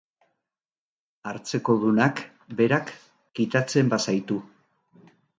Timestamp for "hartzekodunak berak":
1.31-2.89